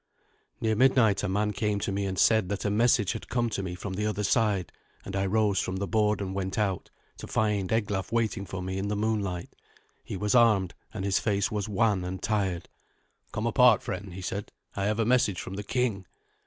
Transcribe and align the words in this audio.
Near 0.59 0.75
midnight 0.75 1.21
a 1.21 1.29
man 1.29 1.53
came 1.53 1.79
to 1.81 1.91
me 1.91 2.07
and 2.07 2.17
said 2.17 2.49
that 2.49 2.65
a 2.65 2.71
message 2.71 3.11
had 3.11 3.29
come 3.29 3.51
to 3.51 3.61
me 3.61 3.75
from 3.75 3.93
the 3.93 4.07
other 4.07 4.23
side, 4.23 4.71
and 5.05 5.15
I 5.15 5.27
rose 5.27 5.59
from 5.59 5.75
the 5.75 5.85
board 5.85 6.21
and 6.21 6.33
went 6.33 6.57
out, 6.57 6.89
to 7.19 7.27
find 7.27 7.71
Eglaf 7.71 8.11
waiting 8.11 8.47
for 8.47 8.63
me 8.63 8.79
in 8.79 8.87
the 8.87 8.95
moonlight. 8.95 9.55
He 10.03 10.17
was 10.17 10.33
armed, 10.33 10.73
and 10.91 11.05
his 11.05 11.19
face 11.19 11.51
was 11.51 11.69
wan 11.69 12.03
and 12.03 12.19
tired. 12.19 12.67
"Come 13.31 13.45
apart, 13.45 13.83
friend," 13.83 14.15
he 14.15 14.23
said; 14.23 14.51
"I 14.75 14.85
have 14.85 14.97
a 14.97 15.05
message 15.05 15.39
from 15.39 15.53
the 15.53 15.61
king." 15.63 16.07